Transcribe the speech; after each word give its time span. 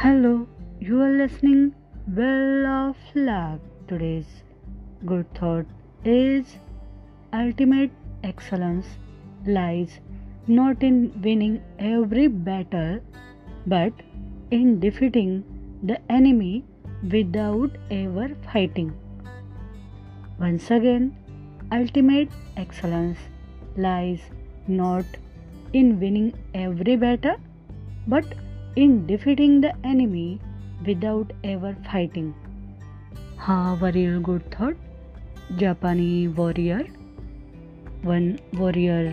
Hello, 0.00 0.46
you 0.78 1.00
are 1.00 1.10
listening 1.10 1.74
Well 2.06 2.66
of 2.66 2.96
Luck. 3.14 3.60
Today's 3.88 4.26
good 5.06 5.32
thought 5.34 5.64
is 6.04 6.58
ultimate 7.32 7.90
excellence 8.22 8.84
lies 9.46 9.98
not 10.48 10.82
in 10.82 10.98
winning 11.22 11.62
every 11.78 12.26
battle 12.26 13.00
but 13.66 13.94
in 14.50 14.78
defeating 14.80 15.42
the 15.82 15.98
enemy 16.12 16.62
without 17.10 17.70
ever 17.90 18.28
fighting. 18.52 18.92
Once 20.38 20.70
again, 20.70 21.16
ultimate 21.72 22.28
excellence 22.58 23.18
lies 23.78 24.20
not 24.68 25.06
in 25.72 25.98
winning 25.98 26.34
every 26.52 26.96
battle 26.96 27.36
but 28.06 28.26
in 28.76 29.06
defeating 29.06 29.60
the 29.60 29.72
enemy 29.84 30.38
without 30.86 31.32
ever 31.44 31.76
fighting. 31.84 32.32
हा 33.38 33.56
वरील 33.80 34.18
good 34.22 34.40
thought 34.52 34.76
जपानी 35.60 36.26
warrior 36.26 36.82
one 38.04 38.30
warrior 38.54 39.06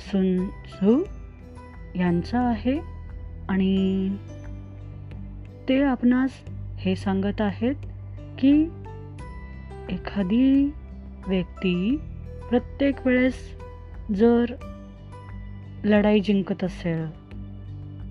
Sun 0.00 0.36
Tzu 0.46 1.02
यांचा 1.96 2.40
आहे 2.40 2.78
आणि 3.48 4.08
ते 5.68 5.82
आपणास 5.82 6.40
हे 6.78 6.96
सांगत 6.96 7.40
आहेत 7.40 7.86
की 8.38 8.52
एखादी 9.90 10.64
व्यक्ती 11.28 11.96
प्रत्येक 12.48 13.06
वेळेस 13.06 13.38
जर 14.14 14.54
लढाई 15.84 16.20
जिंकत 16.20 16.64
असेल 16.64 17.06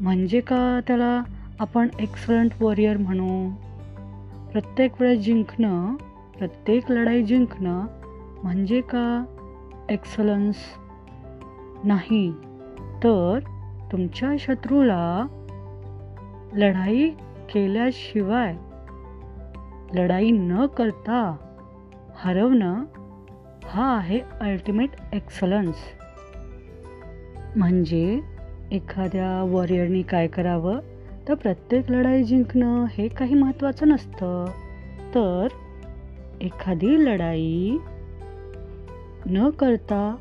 म्हणजे 0.02 0.40
का 0.40 0.80
त्याला 0.88 1.22
आपण 1.60 1.88
एक्सलंट 2.00 2.52
वॉरियर 2.60 2.98
म्हणू? 2.98 3.50
प्रत्येक 4.52 4.92
वेळेस 5.02 5.20
जिंकणं 5.20 5.96
प्रत्येक 6.38 6.92
लढाई 6.92 7.24
जिंकणं 7.24 7.86
म्हणजे 8.44 8.82
का 8.82 9.26
एक्सलन्स 9.90 10.56
नाही? 11.84 12.32
तर 13.04 13.40
तुमच्या 13.92 14.34
शत्रूला 14.40 15.28
लढाई 16.54 17.10
केल्याशिवाय 17.54 18.56
लढाई 19.94 20.32
न 20.32 20.66
करता 20.66 21.36
हरवणं 22.16 22.84
हा 23.66 23.98
आहे 23.98 24.20
अल्टिमेट 24.42 24.90
एक्सलन्स 25.14 25.76
म्हणजे 27.56 28.20
एखाद्या 28.72 29.44
वॉरियरनी 29.44 30.02
काय 30.02 30.28
करावं? 30.28 30.80
तर 31.28 31.34
प्रत्येक 31.34 31.92
लढाई 31.92 32.24
जिंकणं 32.24 32.86
हे 32.90 33.08
काही 33.08 33.34
महत्त्वाचं 33.34 33.88
नसतं. 33.88 34.46
तर 35.16 35.48
एखादी 36.42 37.06
लढाई 37.06 37.78
न 39.26 39.50
करता 39.50 40.16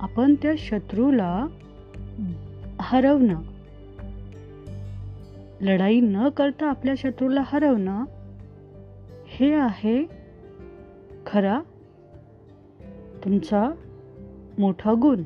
आपण 0.00 0.34
त्या 0.34 0.52
शत्रूला 0.58 1.46
हरवणं. 2.80 3.42
लढाई 5.60 6.00
न 6.00 6.28
करता 6.28 6.70
आपल्या 6.70 6.94
शत्रूला 6.98 7.42
हरवणं 7.46 8.04
हे 9.26 9.54
आहे 9.54 10.04
खरा 11.26 11.60
तुमचा 13.24 13.70
मोठा 14.58 14.92
गुण. 14.92 15.22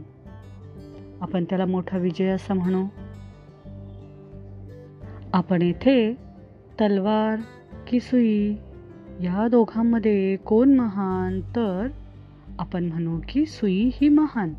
आपण 1.24 1.44
त्याला 1.44 1.66
मोठा 1.66 1.98
विजय 1.98 2.26
असं 2.26 2.54
म्हणू. 2.54 2.86
आपण 5.32 5.62
येथे 5.62 6.14
तलवार 6.80 7.36
की 7.86 8.00
सुई 8.00 8.54
या 9.22 9.48
दोघांमध्ये 9.50 10.36
कोण 10.36 10.74
महान? 10.74 11.40
तर 11.40 11.88
आपण 12.58 12.84
म्हणू 12.84 13.20
की 13.28 13.46
सुई 13.46 13.90
ही 13.94 14.08
महान. 14.08 14.54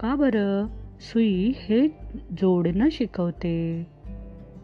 का 0.00 0.14
बरं? 0.14 0.66
सुई 1.00 1.52
हे 1.56 1.88
जोडणं 2.32 2.88
शिकवते. 2.92 3.86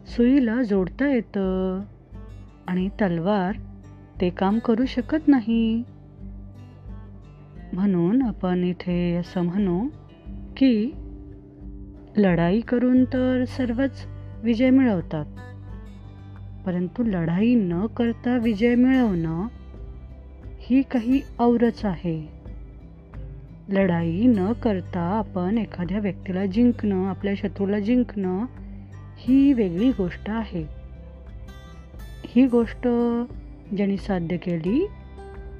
सुईला 0.05 0.63
जोडता 0.63 1.07
येतं. 1.07 1.81
आणि 2.67 2.89
तलवार 2.89 3.55
ते 4.21 4.29
काम 4.29 4.59
करू 4.59 4.85
शकत 4.85 5.27
नाही. 5.27 5.83
म्हणून 7.73 8.21
आपण 8.21 8.63
इथे 8.63 9.15
असं 9.15 9.41
म्हणू 9.41 9.87
की 10.57 10.91
लढाई 12.17 12.59
करून 12.59 13.05
तर 13.05 13.43
सर्वच 13.45 14.05
विजय 14.43 14.69
मिळवतात. 14.69 15.25
परंतु 16.65 17.03
लढाई 17.03 17.55
न 17.55 17.85
करता 17.85 18.37
विजय 18.37 18.75
मिळवणं 18.75 19.47
ही 20.59 20.81
काही 20.81 21.21
औरच 21.39 21.85
आहे. 21.85 22.29
लढाई 23.69 24.27
न 24.27 24.51
करता 24.51 24.99
आपण 24.99 25.57
एखाद्या 25.57 25.99
व्यक्तीला 25.99 26.45
जिंकणं 26.45 27.07
आपल्या 27.07 27.33
शत्रूला 27.37 27.79
जिंकणं 27.79 28.45
ही 29.17 29.53
वेगळी 29.53 29.91
गोष्ट 29.91 30.29
आहे. 30.29 30.67
ही 32.25 32.47
गोष्ट 32.47 32.87
ज्यांनी 33.75 33.97
साध्य 33.97 34.37
केली 34.37 34.87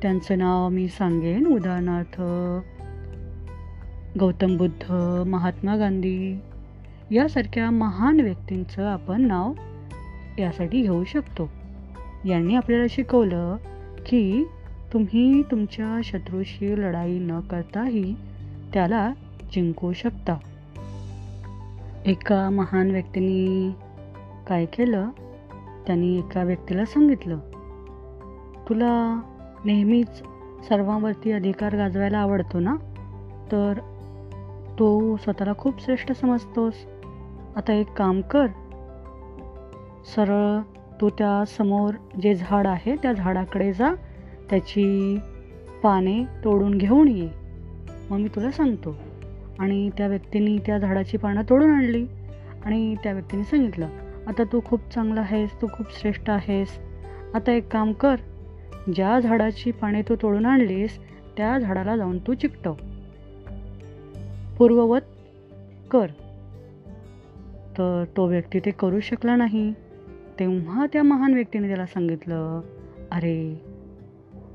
त्यांचं 0.01 0.37
नाव 0.37 0.69
मी 0.69 0.87
सांगेन. 0.87 1.45
उदाहरणार्थ 1.45 2.21
गौतम 4.19 4.57
बुद्ध 4.57 4.91
महात्मा 5.27 5.75
गांधी 5.75 6.39
यासारख्या 7.11 7.69
महान 7.69 8.19
व्यक्तींचं 8.19 8.85
आपण 8.85 9.21
नाव 9.21 9.53
यासाठी 10.39 10.81
घेऊ 10.81 11.03
शकतो. 11.03 11.49
यांनी 12.25 12.55
आपल्याला 12.55 12.85
शिकवलं 12.89 13.55
की 14.05 14.47
तुम्ही 14.93 15.41
तुमच्या 15.41 16.01
शत्रूशी 16.03 16.81
लढाई 16.81 17.19
न 17.19 17.39
करताही 17.39 18.15
त्याला 18.73 19.13
जिंकू 19.53 19.93
शकता. 19.93 20.37
एका 22.05 22.49
महान 22.49 22.91
व्यक्तीने 22.91 23.71
काय 24.47 24.65
केलं? 24.65 25.09
त्यांनी 25.87 26.17
एका 26.17 26.43
व्यक्तीला 26.43 26.85
सांगितलं 26.85 27.37
तुला 28.69 29.21
नेहमीच 29.65 30.17
सर्वांवरती 30.69 31.31
अधिकार 31.31 31.75
गाजवायला 31.75 32.17
आवडतो 32.17 32.59
ना? 32.59 32.75
तर 33.51 33.79
तो 34.79 35.17
स्वतःला 35.17 35.53
खूप 35.57 35.83
श्रेष्ठ 35.83 36.11
समजतोस. 36.11 36.73
आता 37.55 37.73
एक 37.73 37.91
काम 37.91 38.21
कर. 38.21 38.47
सरळ 40.15 40.59
तू 41.01 41.09
त्या 41.09 41.45
समोर 41.45 41.93
जे 42.21 42.35
झाड 42.35 42.67
आहे 42.67 42.95
त्या 42.95 43.13
झाडाकडे 43.13 43.73
जा. 43.73 43.93
त्याची 44.49 45.17
पाने 45.83 46.23
तोडून 46.43 46.77
घेऊन 46.77 47.07
ये. 47.07 47.29
मग 48.09 48.17
मी 48.17 48.27
तुला 48.27 48.51
सांगतो. 48.51 48.95
आणि 49.59 49.89
त्या 49.97 50.07
व्यक्तीने 50.07 50.57
त्या 50.57 50.77
झाडाची 50.77 51.17
पानं 51.17 51.41
तोडून 51.49 51.69
आणली. 51.69 52.05
आणि 52.65 52.95
त्या 53.03 53.11
व्यक्तीने 53.11 53.43
सांगितलं 53.43 53.87
आता 54.27 54.43
तू 54.43 54.59
खूप 54.65 54.79
चांगला 54.93 55.21
आहेस 55.21 55.61
तू 55.61 55.67
खूप 55.73 55.85
श्रेष्ठ 55.99 56.29
आहेस. 56.29 56.67
आता 57.33 57.51
एक 57.51 57.67
काम 57.67 57.93
कर. 57.93 58.15
ज्या 58.95 59.19
झाडाची 59.19 59.71
पाने 59.71 60.01
तू 60.01 60.15
तोडून 60.21 60.45
आणलीस 60.45 60.99
त्या 61.37 61.59
झाडाला 61.59 61.97
जाऊन 61.97 62.17
तू 62.17 62.33
चिकटव. 62.33 62.73
पूर्ववत 64.61 65.01
कर. 65.91 66.07
तर 67.77 68.03
तो 68.17 68.27
व्यक्ती 68.27 68.59
ते 68.59 68.71
करू 68.71 68.99
शकला 68.99 69.35
नाही. 69.35 69.73
तेव्हा 70.39 70.85
त्या 70.93 71.03
महान 71.03 71.33
व्यक्तीने 71.33 71.67
त्याला 71.67 71.85
सांगितलं 71.85 72.61
अरे 73.11 73.61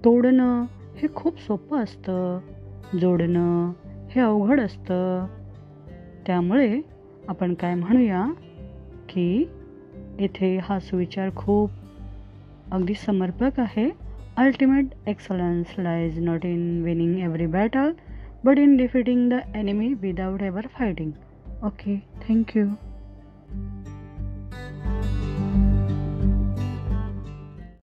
तोडणं 0.04 0.62
हे 0.96 1.08
खूप 1.14 1.40
सोपं 1.40 1.78
असतं. 1.78 2.38
जोडणं 3.00 3.72
हे 4.10 4.20
अवघड 4.20 4.60
असतं. 4.60 5.26
त्यामुळे 6.26 6.80
आपण 7.28 7.54
काय 7.54 7.74
म्हणूया 7.74 8.26
की 9.08 9.48
इथे 10.18 10.58
हा 10.62 10.78
सुविचार 10.78 11.30
खूप 11.36 11.70
अगदी 12.70 12.94
समर्पक 12.94 13.60
आहे. 13.60 13.90
Ultimate 14.36 14.86
excellence 15.06 15.66
lies 15.78 16.18
not 16.18 16.46
in 16.46 16.82
winning 16.82 17.18
every 17.18 17.46
battle 17.46 17.92
but 18.46 18.58
in 18.64 18.76
defeating 18.80 19.22
the 19.30 19.44
enemy 19.60 19.94
without 20.08 20.42
ever 20.50 20.64
fighting. 20.78 21.14
Okay 21.68 21.96
thank 22.26 22.54
you. 22.54 22.66